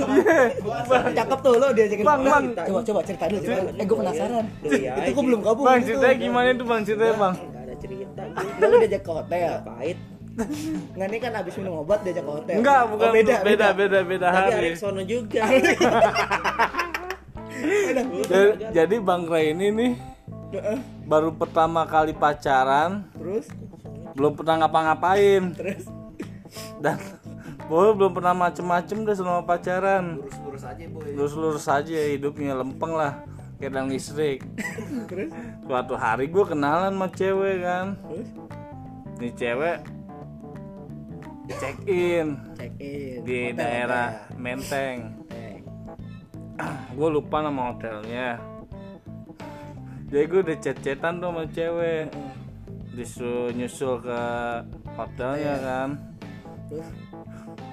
Wah, 0.88 1.02
cakep 1.10 1.38
tuh 1.38 1.54
lo 1.54 1.68
diajakin 1.70 2.04
Bang, 2.04 2.20
bang. 2.22 2.44
coba 2.56 2.80
coba 2.82 3.00
cerita 3.02 3.24
dulu 3.26 3.40
dulu. 3.42 3.68
eh 3.70 3.84
gue 3.84 3.96
penasaran. 3.98 4.44
Iya, 4.62 4.92
itu 4.98 5.10
gue 5.12 5.24
belum 5.26 5.40
gabung. 5.42 5.64
Bang 5.64 5.80
ceritanya 5.82 6.16
gimana 6.16 6.48
itu 6.50 6.64
bang? 6.64 6.80
Ceritanya 6.82 7.14
bang. 7.14 7.34
Enggak 7.36 7.62
ada 7.62 7.74
cerita. 7.76 8.22
Lalu 8.58 8.74
diajak 8.82 9.02
ke 9.02 9.10
hotel? 9.12 9.52
Pahit. 9.62 9.98
nggak 10.88 11.08
ini 11.08 11.18
kan 11.18 11.32
abis 11.34 11.54
minum 11.58 11.82
obat 11.82 12.00
diajak 12.00 12.22
ke 12.22 12.32
hotel. 12.32 12.56
Enggak 12.56 12.80
Oh, 12.80 12.86
bukan 12.88 13.08
beda 13.12 13.34
beda. 13.42 13.66
beda 13.74 13.98
beda 14.02 14.26
Tapi 14.26 14.38
hari. 14.48 14.54
Areksono 14.64 15.02
juga. 15.04 15.42
Ja- 18.28 18.56
jadi 18.82 18.96
bang 19.00 19.22
Ray 19.26 19.56
ini 19.56 19.66
nih 19.72 19.92
Heeh. 20.54 20.78
baru 21.04 21.32
pertama 21.34 21.84
kali 21.84 22.16
pacaran. 22.16 23.04
Terus? 23.16 23.46
Belum 24.16 24.32
pernah 24.32 24.64
ngapa-ngapain. 24.64 25.52
Terus? 25.54 25.84
Dan 26.80 26.96
boy 27.68 27.92
belum 27.92 28.16
pernah 28.16 28.32
macem-macem 28.32 29.04
deh 29.04 29.16
selama 29.16 29.44
pacaran. 29.44 30.16
Lurus-lurus 30.18 30.64
aja 30.64 30.84
boy. 30.88 31.04
lurus-lurus 31.12 31.66
aja 31.68 31.98
hidupnya 32.08 32.56
lempeng 32.56 32.96
lah. 32.96 33.20
Kayak 33.60 33.72
dang 33.74 33.88
listrik. 33.90 34.40
Terus? 35.10 35.30
Suatu 35.66 35.94
hari 35.98 36.30
gue 36.30 36.44
kenalan 36.46 36.94
sama 36.94 37.08
cewek 37.12 37.56
kan. 37.60 37.86
Terus? 38.08 38.28
Nih 39.18 39.32
cewek 39.36 39.78
check 41.56 41.76
in. 41.88 42.26
Check 42.54 42.72
in. 42.78 43.24
Di 43.24 43.38
Hotel, 43.50 43.56
daerah 43.56 44.06
Menteng. 44.36 44.98
hotel. 45.12 45.17
Gue 46.92 47.08
lupa 47.08 47.40
nama 47.40 47.70
hotelnya 47.70 48.42
jadi 50.08 50.24
gue 50.26 50.40
udah 50.42 50.58
chat-chatan 50.58 51.20
tuh 51.20 51.30
sama 51.30 51.42
cewek 51.48 52.10
disuruh 52.92 53.54
nyusul 53.54 54.02
ke 54.02 54.22
hotelnya 54.92 55.54
kan 55.62 55.88
terus 56.66 56.88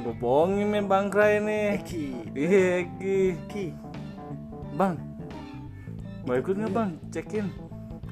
gue 0.06 0.14
bohongin 0.16 0.70
nih 0.70 0.84
bang 0.86 1.06
Kray 1.10 1.42
nih 1.42 1.64
Eki 1.82 2.06
iya 2.38 2.64
Eki 2.86 3.16
Eki 3.34 3.66
bang 4.76 4.96
mau 6.26 6.36
ikut 6.36 6.54
nggak 6.54 6.74
bang 6.74 6.90
check 7.10 7.30
in 7.34 7.48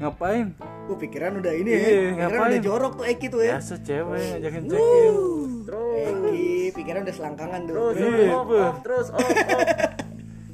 ngapain 0.02 0.58
Gue 0.84 1.00
pikiran 1.00 1.40
udah 1.40 1.56
ini 1.56 1.72
Iya, 1.72 1.80
ya 1.80 1.88
Pikiran 1.88 2.18
ngapain? 2.20 2.50
udah 2.52 2.60
jorok 2.60 2.94
tuh 3.00 3.06
Eki 3.08 3.28
tuh 3.30 3.40
ya 3.40 3.56
biasa 3.56 3.74
cewek 3.80 4.20
ngajakin 4.36 4.64
check 4.68 4.82
in 4.84 5.16
Eki 5.94 6.44
pikiran 6.74 7.00
udah 7.06 7.16
selangkangan 7.16 7.62
tuh 7.64 7.74
Terus 7.78 7.96
Iya, 7.96 8.34
off, 8.34 8.78
terus 8.82 9.08
off, 9.08 9.22
off. 9.22 9.93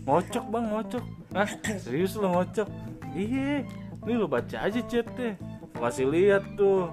Ngocok 0.09 0.45
bang 0.49 0.65
ngocok. 0.73 1.03
Hah? 1.37 1.49
Serius 1.77 2.17
lo 2.17 2.33
ngocok? 2.33 2.67
Iya. 3.13 3.61
Ini 4.01 4.13
lo 4.17 4.25
baca 4.25 4.57
aja 4.57 4.81
chatnya. 4.81 5.37
Kasih 5.77 6.09
lihat 6.09 6.43
tuh. 6.57 6.89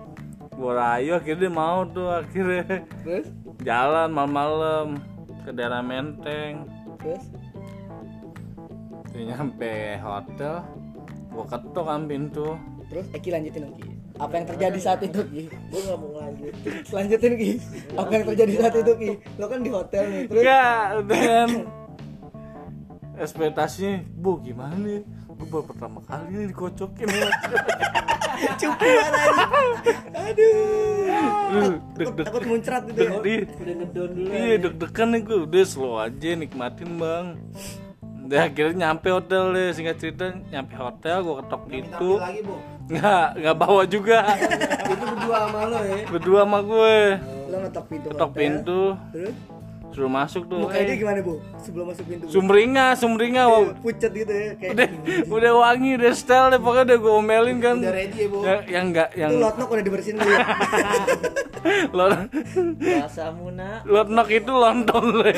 Gua 0.56 0.72
rayu 0.76 1.16
akhirnya 1.16 1.48
dia 1.48 1.52
mau 1.52 1.88
tuh 1.88 2.12
akhirnya. 2.12 2.84
Terus? 3.04 3.26
Jalan 3.64 4.12
malam-malam 4.12 5.00
ke 5.48 5.50
daerah 5.56 5.80
Menteng. 5.80 6.68
Terus? 7.00 7.24
Dia 9.16 9.32
nyampe 9.32 9.96
hotel. 10.04 10.60
Gua 11.32 11.44
ketok 11.48 11.84
kan 11.88 12.04
pintu. 12.04 12.56
Terus 12.86 13.06
Eki 13.18 13.34
lanjutin 13.34 13.66
Ki 13.74 13.82
Apa 14.14 14.32
yang 14.38 14.46
terjadi 14.46 14.78
saat 14.78 15.00
itu 15.02 15.20
Ki? 15.26 15.50
Gue 15.50 15.80
gak 15.90 15.98
mau 15.98 16.22
lanjutin. 16.22 16.72
Lanjutin 16.94 17.32
Ki. 17.34 17.50
Apa 17.98 18.10
yang 18.14 18.24
terjadi 18.30 18.52
saat 18.62 18.74
itu 18.78 18.92
Ki? 18.94 19.10
Lo 19.36 19.44
kan 19.50 19.60
di 19.60 19.70
hotel 19.74 20.04
nih 20.06 20.22
Terus? 20.30 20.42
Udah 20.46 20.70
kan 21.02 21.50
ekspektasinya 23.16 24.04
bu 24.16 24.40
gimana 24.44 24.76
nih 24.76 25.00
gue 25.36 25.46
baru 25.52 25.64
pertama 25.68 26.00
kali 26.08 26.32
nih 26.32 26.46
dikocokin. 26.52 27.08
Banget 28.36 28.56
Aduh. 30.12 31.80
Duh, 31.96 32.12
Takut, 32.20 32.42
muncrat 32.44 32.84
gitu 32.88 33.00
ya? 33.00 33.16
Iya. 33.24 33.40
Udah 33.48 33.74
ngedon 33.80 34.08
dulu 34.12 34.28
Iya 34.28 34.56
deg-degan 34.60 35.08
nih 35.12 35.20
gue 35.24 35.38
udah 35.48 35.64
slow 35.64 35.96
aja 35.96 36.30
nikmatin 36.36 36.90
bang. 37.00 37.26
Udah 38.26 38.40
akhirnya 38.50 38.76
nyampe 38.90 39.08
hotel 39.08 39.54
deh 39.54 39.68
singkat 39.72 39.96
cerita 40.02 40.34
nyampe 40.52 40.74
hotel 40.76 41.16
gue 41.24 41.34
ketok 41.44 41.62
pintu. 41.68 42.12
nggak 42.86 43.26
nggak 43.40 43.56
bawa 43.56 43.82
juga. 43.88 44.18
Itu 44.84 45.04
berdua 45.04 45.36
sama 45.48 45.60
lo 45.66 45.78
ya? 45.80 45.96
Berdua 46.10 46.40
sama 46.44 46.58
gue. 46.60 46.98
Lo 47.48 47.56
ngetok 47.64 47.84
pintu 47.88 48.06
ketok 48.12 48.30
pintu. 48.36 48.82
Terus 49.14 49.34
suruh 49.96 50.12
masuk 50.12 50.44
tuh 50.44 50.60
Mukanya 50.60 50.84
dia 50.84 50.92
eh, 50.92 50.98
gimana 50.98 51.18
bu? 51.20 51.40
Sebelum 51.56 51.88
masuk 51.88 52.04
pintu 52.04 52.24
Bu? 52.24 52.30
sumringah 52.30 52.90
sumringah 52.94 53.44
wow. 53.48 53.62
Pucet 53.80 54.12
gitu 54.12 54.28
ya 54.28 54.52
Kayak 54.54 54.70
udah 54.70 54.88
udah 55.26 55.52
wangi 55.56 55.90
udah 55.96 56.12
style 56.12 56.48
deh 56.48 56.60
pokoknya 56.60 56.84
udah 56.84 56.98
gue 56.98 57.12
omelin 57.14 57.56
kan 57.58 57.76
Udah 57.80 57.94
ready 57.94 58.18
ya 58.18 58.26
bu. 58.28 58.38
yang 58.42 58.60
yang 58.66 58.84
enggak 58.86 59.08
yang 59.14 59.30
Itu 59.30 59.40
lotnok 59.40 59.68
udah 59.70 59.82
dibersihin 59.82 60.16
dulu 60.16 60.30
ya 60.30 60.46
lot 61.96 62.10
Bahasa 62.76 63.24
Muna. 63.32 63.68
lotnok 63.82 64.28
itu 64.30 64.52
lontong 64.52 65.04
deh 65.18 65.36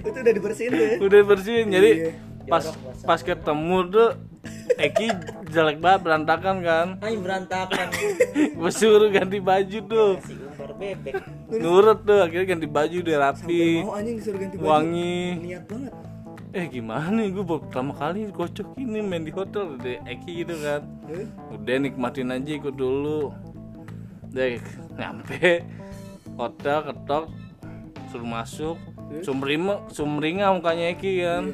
Itu 0.00 0.16
udah 0.16 0.32
dibersihin 0.32 0.70
tuh 0.70 0.78
ya 0.80 0.96
udah 1.00 1.20
bersihin 1.26 1.66
jadi 1.68 1.90
Iya. 1.90 2.10
pas 2.46 2.62
pas 3.02 3.20
ketemu 3.20 3.78
tuh 3.90 4.08
Eki 4.78 5.10
jelek 5.50 5.78
banget 5.78 6.00
berantakan 6.02 6.56
kan? 6.62 6.86
Ayo 7.02 7.16
berantakan. 7.22 7.86
gue 8.58 8.72
suruh 8.72 9.10
ganti 9.10 9.38
baju 9.38 9.78
tuh. 9.86 10.10
Si 10.24 10.34
umbar 10.34 10.70
bebek. 10.74 11.14
nurut 11.62 11.98
tuh 12.02 12.18
akhirnya 12.22 12.46
ganti 12.56 12.68
baju 12.68 12.96
udah 13.02 13.16
rapi. 13.30 13.64
Mau 13.84 13.94
anjing 13.94 14.16
disuruh 14.18 14.38
ganti 14.42 14.56
baju. 14.58 14.66
Wangi. 14.66 15.20
Niat 15.42 15.64
banget. 15.70 15.92
Eh 16.56 16.66
gimana 16.72 17.12
nih 17.12 17.28
gue 17.36 17.44
baru 17.44 17.60
pertama 17.68 17.92
kali 17.92 18.32
kocok 18.32 18.80
ini 18.80 18.98
main 19.04 19.22
di 19.28 19.32
hotel 19.34 19.76
udah 19.76 19.96
Eki 20.08 20.32
gitu 20.42 20.54
kan. 20.64 20.80
Terus 21.06 21.28
udah 21.52 21.76
nikmatin 21.78 22.32
aja 22.32 22.52
ikut 22.56 22.74
dulu. 22.74 23.30
Deh 24.32 24.58
nyampe. 24.96 25.62
Hotel 26.34 26.78
ketok 26.90 27.24
suruh 28.10 28.28
masuk. 28.28 28.76
Sumringah 29.22 29.86
sumringah 29.94 30.50
mukanya 30.50 30.90
Eki 30.96 31.12
kan 31.22 31.44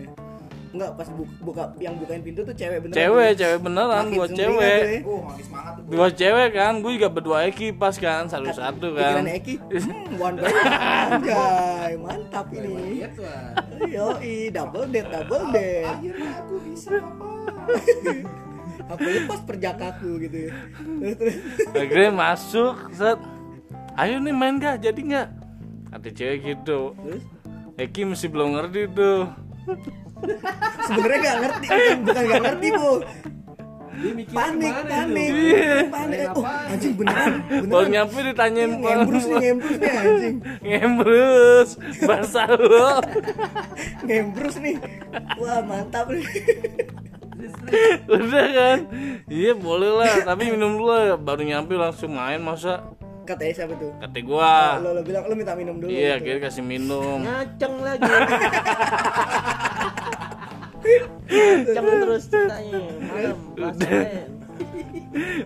Enggak 0.72 0.90
pas 0.96 1.04
bu- 1.06 1.36
buka 1.38 1.68
yang 1.76 1.94
bukain 1.94 2.20
pintu 2.20 2.40
tuh 2.42 2.52
cewek 2.52 2.80
beneran. 2.80 2.96
Cewek 2.96 3.30
cewek 3.36 3.58
beneran 3.60 4.04
buat 4.10 4.30
cewek. 4.30 4.80
tuh. 5.04 5.04
Oh 5.04 5.20
semangat 5.36 5.72
tuh 5.76 5.82
bu. 5.82 5.90
dua 5.92 6.08
cewek 6.10 6.48
kan 6.50 6.72
gue 6.80 6.92
juga 6.92 7.08
berdua 7.08 7.38
Eki 7.44 7.68
pas 7.72 7.92
kan 7.94 8.24
satu 8.24 8.48
satu 8.50 8.86
kan. 8.92 9.20
Pikiran 9.20 9.28
Eki. 9.30 9.54
Hmm, 9.82 10.16
One 10.18 10.36
Anjay 10.40 11.92
Mantap 11.94 12.46
ini. 12.50 12.72
Iya 12.98 13.08
tuh. 13.12 13.24
ah. 13.24 13.52
Yoi 13.84 14.48
Double 14.48 14.86
date 14.86 15.08
Double 15.10 15.44
date. 15.50 15.84
Akhirnya 15.86 16.30
aku 16.38 16.54
bisa 16.62 16.90
apa? 16.96 17.28
Aku 18.92 19.04
lepas 19.04 19.40
perjakaku 19.42 20.10
gitu 20.20 20.36
ya. 20.48 20.52
Terus 21.14 21.36
akhirnya 21.70 22.10
masuk 22.10 22.76
set. 22.90 23.20
Ayo 23.94 24.18
nih 24.18 24.32
main 24.32 24.56
gak? 24.56 24.80
Jadi 24.80 25.00
nggak 25.06 25.28
kata 25.90 26.08
cewek 26.10 26.38
gitu. 26.46 26.92
Terus? 26.94 27.24
Eki 27.74 28.04
masih 28.06 28.28
belum 28.28 28.52
ngerti 28.52 28.88
tuh 28.90 29.28
Sebenernya 30.82 31.18
gak 31.20 31.36
ngerti 31.38 31.66
Bukan, 31.66 31.96
bukan 32.02 32.22
gak 32.24 32.40
ngerti 32.42 32.68
bu. 32.72 32.92
Dia 33.92 34.12
mikir 34.12 34.34
panik 34.34 34.72
ke 34.72 34.82
mana 34.82 34.90
panik? 34.90 35.30
Iya. 35.30 35.74
panik. 35.86 36.18
Oh 36.32 36.42
anjing 36.42 36.92
beneran 36.96 37.32
Baru 37.46 37.62
beneran. 37.62 37.86
nyampe 37.92 38.18
ditanyain 38.24 38.72
ngembrus 38.74 39.24
nih 39.24 39.38
ngembrus 39.38 39.76
nih 39.78 39.92
anjing. 39.92 40.36
Ngembrus. 40.60 41.68
Bahasa 42.02 42.40
lu. 42.50 42.88
Ngembrus 44.08 44.56
nih. 44.58 44.76
Wah 45.36 45.60
mantap 45.62 46.06
nih. 46.08 46.24
Udah 48.08 48.46
kan? 48.48 48.78
Iya 49.26 49.52
boleh 49.54 49.90
lah. 49.92 50.14
Tapi 50.24 50.50
minum 50.50 50.74
dulu 50.74 50.88
lah. 50.88 51.14
Baru 51.14 51.42
nyampe 51.42 51.74
langsung 51.74 52.10
main 52.10 52.38
masa? 52.38 52.82
Katanya 53.22 53.54
siapa 53.54 53.74
tuh? 53.78 53.94
Kata 53.98 54.18
gua. 54.20 54.82
Lo, 54.82 54.98
lo 54.98 55.02
bilang 55.02 55.22
lo 55.24 55.34
minta 55.34 55.54
minum 55.54 55.78
dulu 55.78 55.86
Iya 55.86 56.18
gitu. 56.18 56.26
kira 56.26 56.38
kasih 56.42 56.64
minum. 56.64 57.22
Ngaceng 57.22 57.74
lagi 57.78 58.10
ngaceng 61.32 61.86
terus 62.02 62.24
ceritanya 62.28 62.80
malam 63.06 63.36
pasaran 63.54 64.32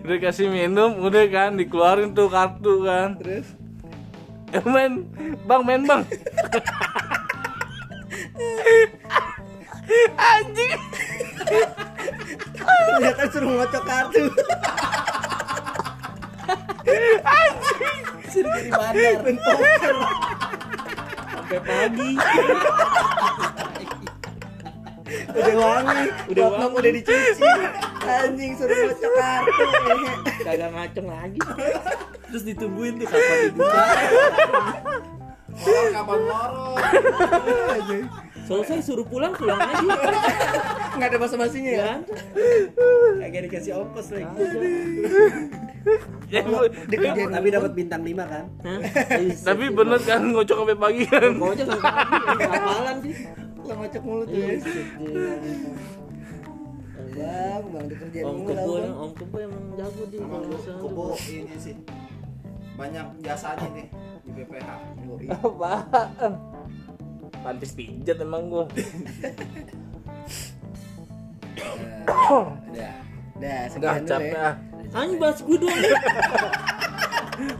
Udah. 0.03 0.17
kasih 0.23 0.47
minum 0.47 0.95
Udah 1.03 1.27
kan 1.27 1.59
dikeluarin 1.59 2.15
tuh 2.15 2.31
kartu 2.31 2.87
kan. 2.87 3.19
Terus? 3.19 3.47
Eh 4.55 4.63
main 4.63 5.03
Bang 5.43 5.63
main 5.67 5.83
bang. 5.83 6.01
Anjing. 10.15 10.79
Ternyata 12.55 13.23
suruh 13.31 13.51
ngocok 13.59 13.83
kartu. 13.83 14.23
Suruh 18.31 18.55
jadi 18.55 18.71
bandar. 18.71 19.35
Sampai 21.27 21.59
pagi. 21.63 22.11
Udah 25.37 25.55
wangi 25.55 26.03
Udah 26.27 26.45
wangi. 26.49 26.75
udah 26.77 26.91
dicuci 26.91 27.43
anjing 28.01 28.51
suruh 28.55 28.75
ngocok 28.75 29.11
kartu 29.13 29.63
Kagak 30.41 30.69
ngaceng 30.71 31.07
lagi. 31.07 31.39
Terus 32.27 32.43
ditungguin 32.45 32.93
tuh 32.97 33.07
kapan 33.07 33.37
dibuka. 33.45 33.83
Orang 35.57 35.91
kapan? 35.91 36.19
Anjing. 37.73 38.05
Selesai 38.47 38.79
suruh 38.79 39.03
pulang 39.03 39.35
pulang 39.35 39.59
aja. 39.59 39.95
nggak 40.95 41.09
ada 41.11 41.17
basa-basinya 41.19 41.67
ya 41.69 41.83
Kan? 41.83 41.99
Kagak 43.19 43.41
dikasih 43.45 43.71
ongkos 43.75 44.07
lagi. 44.09 44.35
Ya, 46.27 46.43
dikerjain 46.85 47.31
tapi 47.31 47.47
dapat 47.47 47.71
bintang 47.71 48.03
5 48.03 48.11
kan 48.19 48.45
Hah? 48.59 48.79
Tapi 49.31 49.71
bener 49.71 49.99
kan 50.03 50.19
ngocok 50.19 50.57
sampai 50.59 50.75
pagi 50.75 51.03
kan 51.07 51.31
aja 51.31 51.63
sampai 51.63 51.79
pagi. 51.81 52.43
Kapalan 52.43 52.95
sih. 52.99 53.15
Ngocok 53.73 54.03
mulut 54.03 54.27
tuh 54.27 54.39
ya 57.17 57.59
bang 57.59 57.71
bang 57.73 57.85
dikerjain 57.89 58.23
Om 58.23 58.35
mulu 58.37 58.51
Kebo. 58.53 58.73
Om 58.93 59.11
Kebo 59.17 59.35
emang 59.41 59.63
jago 59.73 60.03
di 60.05 60.17
kebo 60.77 61.03
ini 61.27 61.55
sih 61.57 61.75
banyak 62.77 63.05
jasanya 63.25 63.67
nih 63.73 63.87
di 64.21 64.31
BPH. 64.37 64.69
Apaan? 65.33 66.31
Pantis 67.41 67.73
pijat 67.73 68.21
emang 68.21 68.53
gua 68.53 68.69
Udah. 71.57 72.93
Dah, 73.37 73.61
Udah 73.69 73.69
sekian 73.69 74.01
dulu 74.01 74.09
capek 74.09 74.33
ya. 74.33 74.45
ah 74.45 74.55
Anjing 74.93 75.19
bahas 75.19 75.39
gue 75.43 75.57
doang. 75.57 75.73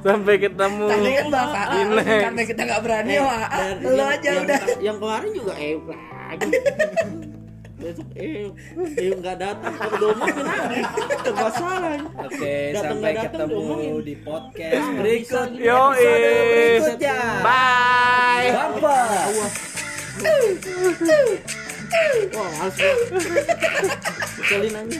Sampai 0.08 0.36
ketemu 0.38 0.86
Tadi 0.88 1.12
kan 1.12 1.26
bahas 1.28 1.52
AA, 1.54 1.76
Ini. 1.78 2.04
karena 2.24 2.42
kita 2.44 2.62
nggak 2.64 2.82
berani 2.82 3.12
Eh, 3.12 3.20
AA, 3.20 3.60
dan 3.60 3.76
lo 3.84 4.04
aja 4.06 4.30
yang, 4.30 4.40
udah. 4.42 4.60
Yang 4.80 4.98
kemarin 4.98 5.32
juga 5.34 5.54
eh 5.54 5.76
lagi. 5.78 6.50
Besok 7.78 8.10
eh 8.16 8.50
eh 8.98 9.10
nggak 9.14 9.38
datang 9.38 9.74
kalau 9.76 9.96
diomongin 10.02 10.42
lagi. 10.42 10.82
Enggak 11.24 11.52
salah. 11.54 11.94
oke 12.18 12.54
Datang 12.74 12.90
sampai 12.90 13.12
datang 13.12 13.26
ketemu 13.28 13.52
diomongin. 13.54 13.94
di 14.02 14.16
podcast 14.18 14.74
Ah, 14.74 14.92
berikut. 14.98 15.48
Yoi 15.54 16.10
berikutnya 16.48 17.18
Bye 17.44 18.50
Bye. 18.50 19.50
Wah, 22.34 22.50
males 22.58 22.76
gua. 22.76 22.92
Kecelin 24.38 24.74
aja. 24.74 25.00